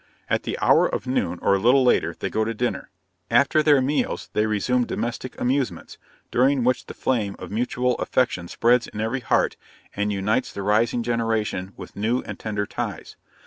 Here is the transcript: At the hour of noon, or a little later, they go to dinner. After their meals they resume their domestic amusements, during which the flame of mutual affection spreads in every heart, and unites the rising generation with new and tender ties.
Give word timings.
At 0.31 0.41
the 0.41 0.57
hour 0.63 0.87
of 0.87 1.05
noon, 1.05 1.37
or 1.43 1.53
a 1.53 1.59
little 1.59 1.83
later, 1.83 2.15
they 2.19 2.31
go 2.31 2.43
to 2.43 2.55
dinner. 2.55 2.89
After 3.29 3.61
their 3.61 3.81
meals 3.83 4.31
they 4.33 4.47
resume 4.47 4.81
their 4.81 4.95
domestic 4.97 5.39
amusements, 5.39 5.99
during 6.31 6.63
which 6.63 6.87
the 6.87 6.95
flame 6.95 7.35
of 7.37 7.51
mutual 7.51 7.93
affection 7.99 8.47
spreads 8.47 8.87
in 8.87 8.99
every 8.99 9.19
heart, 9.19 9.57
and 9.95 10.11
unites 10.11 10.51
the 10.51 10.63
rising 10.63 11.03
generation 11.03 11.73
with 11.77 11.95
new 11.95 12.21
and 12.21 12.39
tender 12.39 12.65
ties. 12.65 13.15